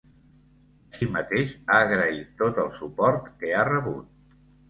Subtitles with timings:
[0.93, 4.35] Així mateix, ha agraït tot el suport que ha rebut.